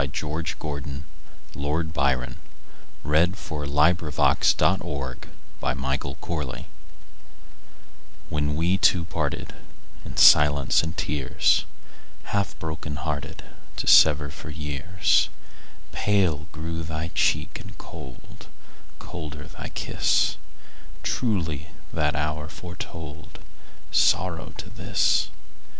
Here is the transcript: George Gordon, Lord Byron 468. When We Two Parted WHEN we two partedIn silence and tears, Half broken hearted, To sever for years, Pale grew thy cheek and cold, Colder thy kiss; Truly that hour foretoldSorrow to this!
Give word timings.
George 0.11 0.57
Gordon, 0.57 1.05
Lord 1.53 1.93
Byron 1.93 2.37
468. 3.03 3.03
When 3.05 3.31
We 3.69 3.75
Two 4.01 4.11
Parted 4.33 4.81
WHEN 8.31 8.55
we 8.55 8.79
two 8.79 9.05
partedIn 9.05 10.15
silence 10.17 10.81
and 10.81 10.97
tears, 10.97 11.65
Half 12.23 12.57
broken 12.57 12.95
hearted, 12.95 13.43
To 13.75 13.85
sever 13.85 14.31
for 14.31 14.49
years, 14.49 15.29
Pale 15.91 16.47
grew 16.51 16.81
thy 16.81 17.09
cheek 17.13 17.59
and 17.59 17.77
cold, 17.77 18.47
Colder 18.97 19.43
thy 19.49 19.69
kiss; 19.69 20.37
Truly 21.03 21.67
that 21.93 22.15
hour 22.15 22.47
foretoldSorrow 22.47 24.57
to 24.57 24.67
this! 24.71 25.29